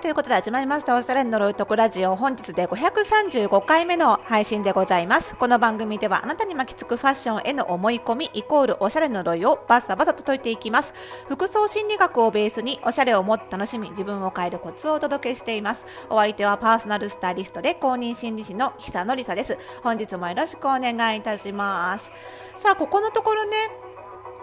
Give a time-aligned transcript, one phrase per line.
[0.00, 5.36] ということで始まりましたおしゃれのロイトクラジオ本日で535回目の配信でございます。
[5.36, 10.94] この番組ではあなたに巻きつくファッションへの思い込みイコールおしゃれのロイをバッサバサと解いていきます。
[11.28, 15.84] 服装心理学をベースにおしゃれをもっと楽しみ自分を変えるコツをお届けしています。
[16.08, 19.58] お相手はパーソナルスタイリストで公認心理師の久野里沙です。
[19.82, 22.10] 本日もよろしくお願いいたします。
[22.54, 23.50] さあここのところね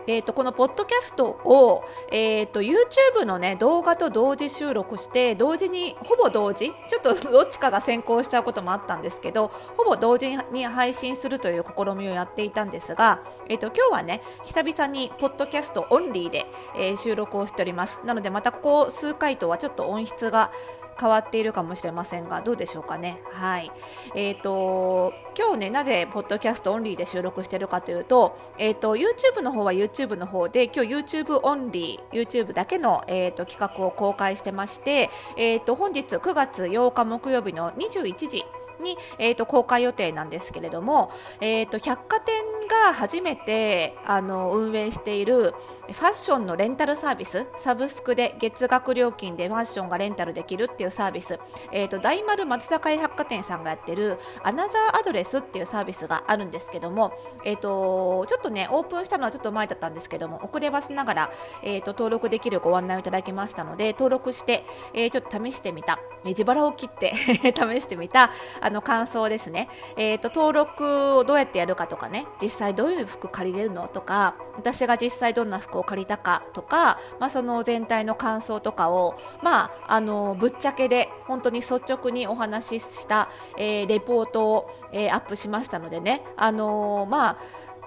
[0.07, 16.45] えーと、このポッドキャストを、えーと、YouTube の、ね、動画と同時収録して同時にほぼ同時ちょっとどっちかが先行しちゃうこともあったんですけどほぼ同時に配信するという試みをやっていたんですが、えーと、今日はね久々にポッドキャストオンリーで、
[16.77, 17.99] えー、収録をしております。
[18.05, 20.51] なのでまたここ数回とはちょっと音質が
[20.99, 23.21] 変わっているかもしれませんがどうでしょうかね。
[23.31, 23.71] はい。
[24.15, 38.45] えっ、ー、と今日ねなぜポッドキャストオンリーで収録しているかというと、えっ、ー、と YouTube の方は YouTube の方で今日 YouTube オンリー YouTube だけのえっ、ー、と企画を公開してまして、えっ、と本日9月8日木曜日の21時
[38.81, 42.35] に、えーと、公開予定なんですけれども、えーと、百貨店
[42.67, 45.53] が初めてあの運営している
[45.87, 51.39] ファッションのレンタルサービスサブスクで月額料金でファッションがレンタルできるっていうサービス、
[51.71, 61.31] えーと、大丸松坂屋百貨店さんがやってるアナザーアドレスっていうサービスがあるんですけども、えー、とちょっとねオープンしたのはちょっと前だったんですけども遅ればせながら、
[61.63, 65.99] えー、と登録できるご案内をいただきましたので登録して、えー、ちょっと試してみた。
[66.23, 67.13] 自腹を切って
[67.55, 68.31] 試してみた
[68.61, 73.87] あの感想ですね、えーと、登録をどうやってやるかとかね実際どういう服借りれるの？
[73.87, 87.37] とか私が実際どんな服を借りたかとか、まあ、その全体の感想とかを、まあ、あのぶっちゃけで本当に率直にお話しした、えー、レポートを、えー、アップしましたのでね、あのー、まあ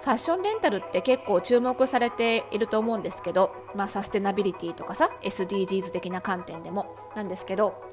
[0.01, 7.90] ファッションレンタルって結構注目されていると思うんですけど、まあ、サステナビリティとかさ SDGs 的な観点でもなんですけど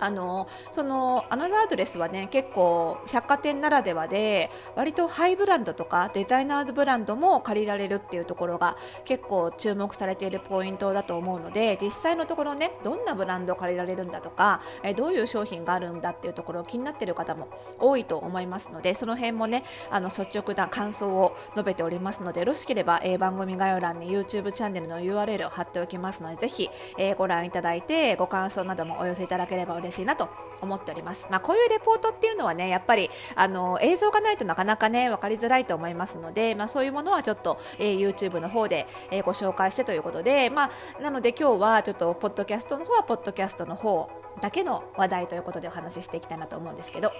[0.00, 26.68] あのそのアナザードレスはね結構百貨店ならではで割とハイブランドとかデザイナーズブランドも借りられるっていうところが結構注目されているポイントだと思うので実際のところねどんなブランドを借りられるんだとかえどういう商品があるんだっていうところを気になっている方も多いと思いますのでその辺もねあの率直な感想を述べておりますのでよろしければ、えー、番組概要欄に YouTube チャンネルの URL を貼っておきますのでぜひ、
[26.98, 30.28] えー、ご覧いただいてご感想などもお寄せいただければ嬉しいなと
[30.60, 31.26] 思っております。
[31.30, 44.10] まあ、こういうレポートっていうのはね、やっぱりあの映像がないとなかなかね分かりづらいと思いますので、まあ、そういうものはちょっと、えー、YouTube の方で、えー、ご紹介してということで、まあ、なので今日はちょっとポッドキャストの方はポッドキャストの方
[44.40, 47.12] だけの話題ということでお話ししていきたいなと思うんですけど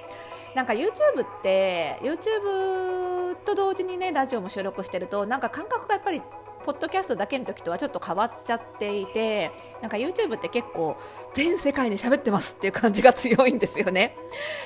[0.55, 0.93] なんか YouTube っ
[1.43, 6.23] て YouTube と同時にねラジオも収録してるとなんか感覚がやっぱり
[6.67, 10.97] ポッドキャストだけの時とはちょっと変わっちゃっていてなんか YouTube って結構
[11.33, 14.17] 全世界に喋ってますっていう感じが強いんですよね。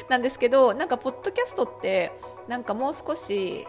[0.09, 2.13] なんですけどなんかポッドキャストって
[2.49, 3.67] なんかもう少し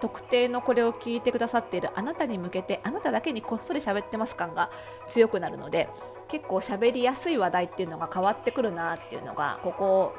[0.00, 4.70] 特定のこれを聞いてくださっているあなたに向けてあなただけにこっそり喋ってます感が
[5.06, 5.88] 強くなるので
[6.28, 10.14] 結構喋りやすい話題っていうのが変わってくるなっていうのがここ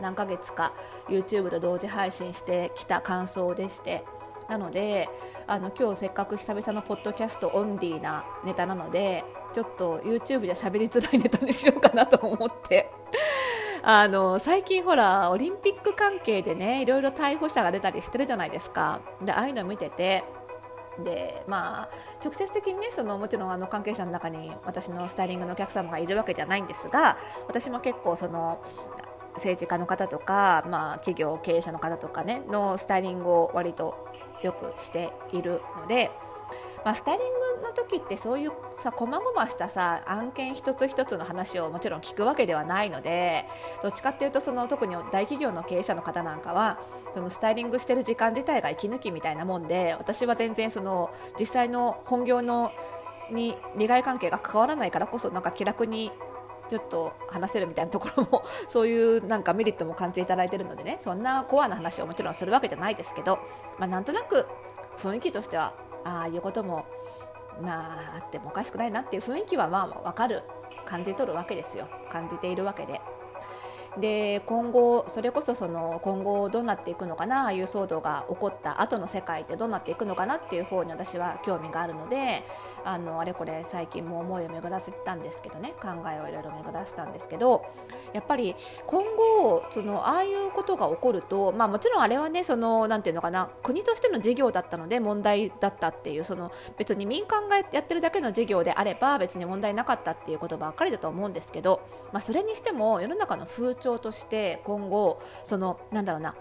[0.00, 0.72] 何ヶ月か
[1.08, 4.04] YouTube と同時配信してきた感想でして
[4.48, 5.08] なので
[5.46, 12.90] あの今日せっかく久々のポッドキャストオンリーなネタなのでちょっと YouTube で喋りづらいネタにしようかなと思って。
[13.84, 19.00] あの最近ほらオリンピック関係でねいろいろ逮捕者が出たりしてるじゃないですか。
[19.20, 20.24] でああいうのを見てて。
[20.98, 21.88] でまあ、
[22.22, 27.16] 直接的にねそのもちろんあの関係者の中に私のスタイリングのお客様がいるわけじゃないんですが
[27.48, 28.62] 私も結構その
[29.34, 34.11] 政治家の方とか、まあ、企業経営者の方とかねのスタイリングを割と
[34.42, 36.10] よくしているので、
[36.84, 43.44] まあ、スタイリングの時ってそういうさ細々したさ案件一つ一つの話をもちろん聞くわけではないので
[43.82, 46.80] どっちかっていうとその特に大企業の経営者の方なんかは
[47.14, 52.72] そのスタイリングしてる時間自体が息抜きみたいなもんで私は全然その実際の本業の
[53.30, 56.10] に利害関係が関わらないからこそなんか気楽に
[56.72, 63.40] ちょっと話せるみたいなところも そういうなんかメリットも感じていただいているのでねそんなコアな話をもちろんするわけじゃないですけど、
[63.76, 64.46] まあ、なんとなく
[64.96, 66.86] 雰囲気としてはああいうことも
[67.60, 70.44] まああってもおかしくないなっていう雰囲気はまあ分かる
[70.86, 73.02] 感じ取るわけですよ感じているわけで。
[73.98, 82.42] で今後それこそその今後どうなっていくのかなああいう騒動が起こった後の世界ってどうなっていくのかなっていう方に私は興味があるので
[82.84, 87.64] あのあれこれ最近も思いを巡らせたんですけどね考えをいろいろ巡らせたんですけど
[88.12, 88.54] やっぱり
[88.86, 106.34] 今後そのああいうことが起こると、まあ、もちろんあれはねそのなんていうのかな国としての事業だったので問題だったっていうその別に民間がやってるだけの事業であれば別に問題なかったっていうことばっかりだと思うんですけど、まあ、それにしても世の中の風潮として今後そのなんだろうな。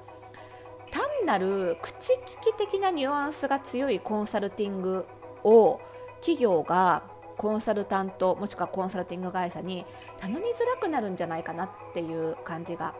[0.91, 5.05] 単なる口利き的なニュアンスが強いコンサルティング
[5.43, 5.79] を
[6.19, 7.03] 企業が
[7.38, 9.85] コンサルタントもしくはコンサルティング会社に
[10.19, 12.93] 頼みづらくなるんじゃないかなっていう感じが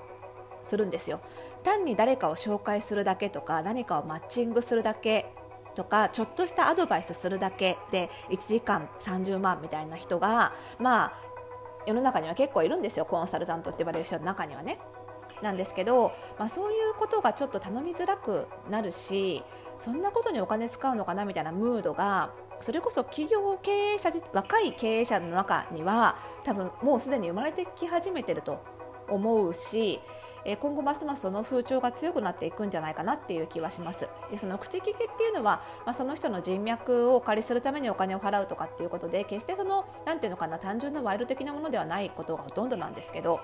[0.64, 1.20] するんですよ。
[1.64, 5.34] 単に誰かを紹介するだけとか何かをマッチングするだけ
[5.76, 11.14] とかちょっとしたアドバイスするだけで1時間30万みたいな人がまあ
[11.86, 14.80] 世の中には結構いるんですよコンサルタントって言われる人の中にはね。
[15.42, 19.44] なんですけど、まあ、そういうことがちょっと頼みづらくなるし
[19.76, 28.64] そんなことにお金使うのかなみたいなムードがそれこそ企業経営者若い経営者の中には多分もうすでに生まれてき始めてると
[29.10, 30.00] 思うし
[30.60, 34.10] 今後ますますその風潮が強くなっていくんじゃないかなっていう気はします。
[34.32, 43.40] でその口利きっていうのは、まあ、その人の人脈をお借りするためにお金を払うとかっていうことで決してそのなんていうのかな単純な賄賂的なものではないことがほとんどなんですけど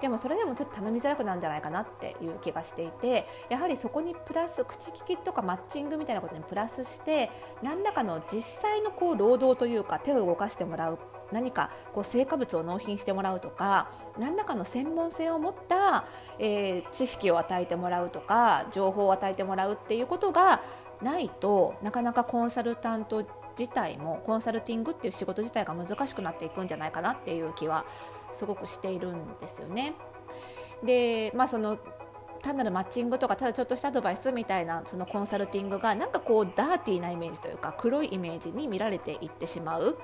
[0.00, 7.30] でもそれでもちょっと頼みづらくなるんじゃないかなっていう気がしていてやはりそこにプラス口利きとかマッチングみたいなことにプラスして
[7.62, 10.98] 何らかの実際のこう労働というか手を動かしてもらう
[11.32, 16.06] 何かこう成果物を納品してもらうとか何らかの専門性を持った、
[16.38, 20.62] えー、知識を与えてもらうとか情報を与えてもらうっていうことが
[21.02, 23.24] ないとなかなかコンサルタント
[23.58, 27.84] 自体もコンサルティングっていう仕事自体が難しくなっていくんじゃないかなっていう気は
[28.32, 29.94] すごくしているんですよね。
[30.84, 31.78] でまあその
[32.40, 39.98] 単なるマッチングとかただちょっとしたアドバイスみたいなそのコンサルティングがなんかこうダーティーなイメージというか黒いイメージに見られていってしまう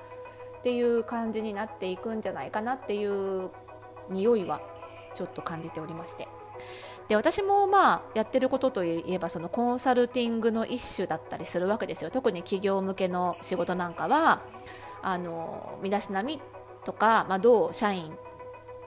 [0.65, 3.51] っていう感じになっていくんじゃないかなっていう
[4.09, 4.61] 匂いは
[5.13, 6.27] ちょっと感じておりまして。
[7.07, 12.09] で私もまあやってることといえばそのコンサルティングの一種だったりするわけですよ。
[12.09, 14.41] 特に企業向けの仕事なんかは
[15.03, 16.41] あの身だしなみ
[16.83, 18.17] とか、まあ、どう社員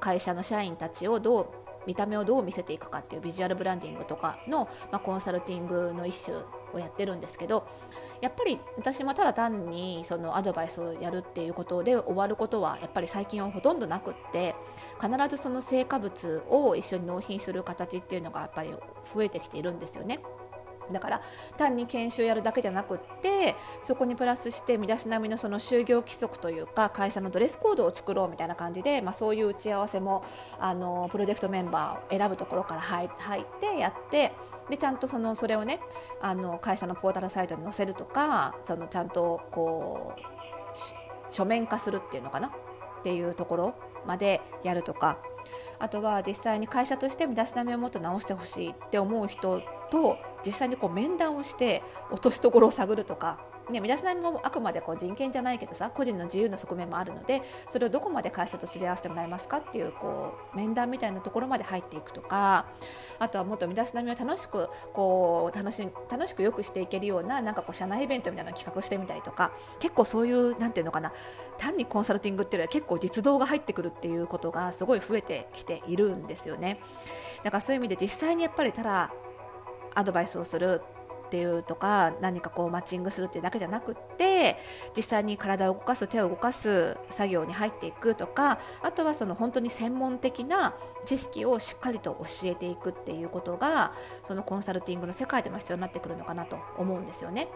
[0.00, 1.46] 会社の社員たちをどう
[1.86, 6.36] 見た目をどう見せていくかっていうビジュアルブランディングとかの、まあ、コンサルティングの一種
[6.75, 7.69] をやってるんですけど
[8.20, 14.55] やっぱり私もただ単にそのアドバイスをやるっていうことで終わることはやっぱり最近はほとんどなくって
[15.00, 18.70] 必ずその成果物を一緒に納品する形っていうのがやっぱり
[19.15, 20.20] 増えてきているんですよね。
[20.93, 21.20] だから
[21.56, 30.25] 単に研修やるだけじゃなくってそこにプラスして身だしなみのその就業規則というか会社のドレスコードを作ろうみたいな感じで、まあ、そういう打ち合わせも
[30.58, 33.08] あのプロジェクトメンバーを選ぶところから入っ
[33.61, 34.32] てやって
[34.70, 35.81] でちゃんとそのそれをね
[36.20, 40.20] あの会社のポータルサイトに載せるとかそのちゃんとこう
[41.31, 42.49] 書面化するっていうのかな？
[42.49, 42.50] っ
[43.02, 43.75] ていうところ
[44.06, 45.19] までやるとか。
[45.79, 53.40] あとは実際に会社として身だしなみをもっと直してほしいって思う人と実際にこう面談をして落としどころを探るとか
[53.70, 62.67] ね、身だしなみもあくまでこう人権じゃないけどさ個人の自由な側面もあるのでそれをどこまで会社と知り合わせてもらえますかっていうこう面談みたいなところまで入っていくとか
[63.19, 71.12] あとはもっと身だしなみを楽しくこう楽し楽しくよくしていけるようななんかこう社内イベントみたいなのを企画してみたりとか結構そういうなんていうのかな
[71.58, 76.81] 単にコンサルティングっていうのは結構実動が入ってくるっていうことがすごい増えてきているんですよね。
[77.44, 79.12] だからそういう意味で実際にやっぱりただ
[79.99, 80.81] アドバイスをする
[81.27, 84.57] っていうとか何かこうマッチングするっていうだけじゃなくって
[84.97, 90.75] 実際に体を動かす手を動かす作業に入っていくとかあとはその本当に専門的な
[91.05, 93.93] 知識をしっかりと教えていくっていうことが
[94.25, 97.49] そのコンサルティングの世界でも必要になってくるのかなと思うんですよね。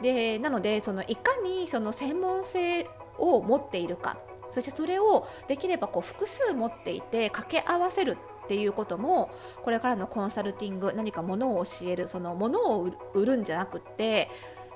[0.00, 4.16] でなのでそのいかにその専門性を持っているか
[4.50, 8.16] そしてそれをできればこう複数持っていて掛け合わせる
[8.48, 9.30] っていうことも
[9.62, 14.30] これからのコンサルティング何かものを教えるそのものを売るんじゃなくって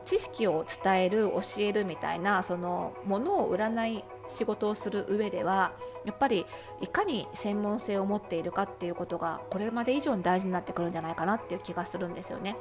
[0.05, 5.73] 知識を伝える教えるみたいなそのものを売らない仕事をする上では
[6.05, 6.45] やっぱり
[6.83, 12.57] いかに専門性を持っているかっていうことがこれまで以上に大事になってくるんじゃないかなっていう気がするんですよね。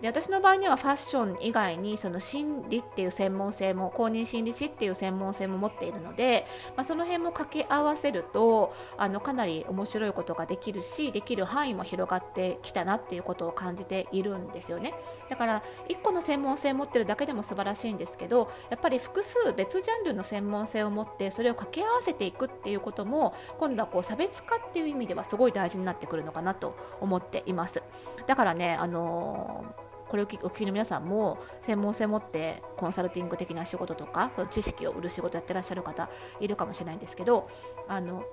[0.00, 14.94] で私の場合にはファッション以外にその心理っていう専門性も公認心理師っていう専門性も持っているので、まあ、その辺も掛け合わせるとあのかなり面白いことができるしできる範囲も広がってきたなっていうことを感じているんですよね。
[15.28, 27.82] だから1個の専門性を持ってるだけでも素晴らしいんですけどやっぱり複数別ジャンルの専門性を持ってそれを掛け合わせていくっていうことも今度はこう差別化っていう意味ではすごい大事になってくるのかなと思っています。
[28.26, 37.48] だからねあのーこれをお聞きの皆さんも専門性を持ってコンサルティング的な仕事とかその知識を売る仕事やってらっしゃる方いるかもしれないんですけど
[37.86, 38.24] あの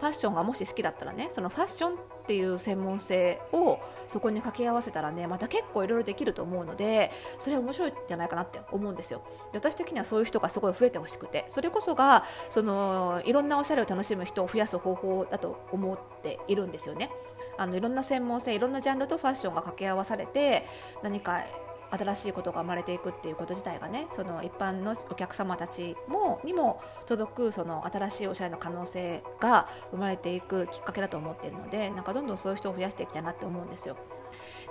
[0.00, 3.78] ファッションがもし好きだったらねそのファッションっていう専門性を
[4.08, 9.22] そこに掛け合わせたらねまた結構いろいろできると思うのでそれ面白いんじゃないかなって思うんですよ。
[9.52, 17.10] で私的にはそういう人がすごい増えてほしくてそれこそがそのいろんなおしゃれを楽しむ人を増やす方法だと思っているんですよね。
[17.58, 20.64] あのいろんな専門性いろんなジャンルとファッションが掛け合わされて
[21.02, 21.44] 何か
[21.90, 33.96] 新しいことが生まれていくっていうこと自体がねその一般のお客様たちもにも届くその新しいおしゃれの可能性が生まれていくきっかけだと思っているのでなんかどんどんそういう人を増やしていきたいなって思うんですよ。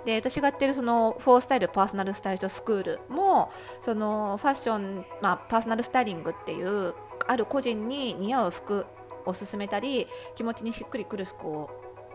[0.06, 6.94] で私がやってるそのフォースタイルパーソナルスタイリストスクールもそのファッション、まあ、パーソナルスタイリングっていう
[7.28, 8.86] ある個人に似合う服
[9.26, 11.70] を勧めたり気持ちにしっくりくる服を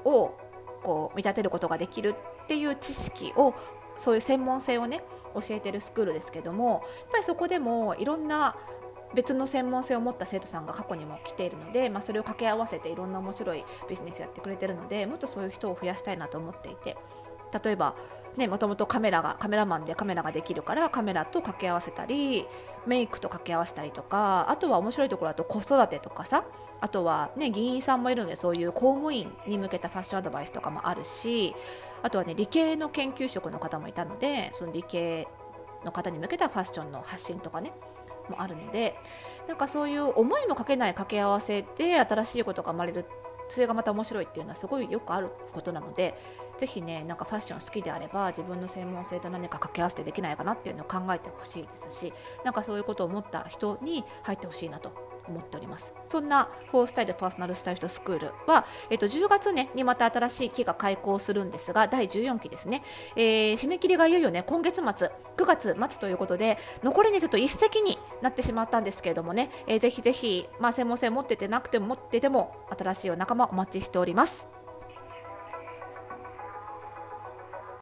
[0.06, 0.34] を
[0.82, 3.54] こう見立てることができるっていう知識を
[3.96, 5.02] そういう専門性をね
[5.34, 6.80] 教えてるスクールですけどもやっ
[7.12, 8.56] ぱりそこでもいろんな
[9.14, 16.96] 別の専門性を持った生徒さんが過去にも来ているので、まあ、それを掛け合わせていろんな面白いビジネスやってくれてるのでもっとそういう人を増やしたいなと思っていて。
[17.62, 17.94] 例えば
[18.36, 22.46] ね、もともとカメラがカメラマンでカメラができるからカメラと掛け合わせたり
[22.84, 26.44] メイクと掛け合わせたりとかあとは面白いところだと子育てとかさ
[26.80, 31.54] あとは、ね、議員さんもいるのでそういう公務員に向けたファッションアドバイスとかもあるし
[32.04, 35.26] あとは、ね、理系の研究職の方もいたのでその理系
[35.86, 37.72] の方に向けたファッションの発信とかね
[38.28, 38.94] もあるので
[39.48, 43.06] なんかそういう思いもかけない掛け合わせで新しいことが生まれる
[43.48, 46.14] それがまた面白いっていうのはすごいよくあることなので
[46.58, 52.12] ぜひねなんかファッション好きであれば自分の専門性と何か掛け合わせてできないかなっていうのを考えてほしいですし
[52.44, 55.94] なんかそういうことを思った人に入ってほしいなと思っております。
[56.08, 62.82] そんなフォースタイルパーソナルスタイリストスクールは、えっと、10月、ね、にまた新しい期が開校するんですが第14期ですね、
[63.16, 74.53] えー、締め切りがいよいよね今月末9月末ということで残りねちょっと一席になってしまったんですけれどもね、えー、ぜひぜひ、まあ、専門性持っててなくても持ってても新しいお仲間お待ちしております。